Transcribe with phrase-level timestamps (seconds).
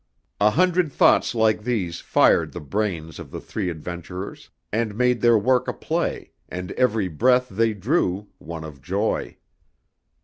[0.39, 5.37] A hundred thoughts like these fired the brains of the three adventurers, and made their
[5.37, 9.37] work a play, and every breath they drew one of joy.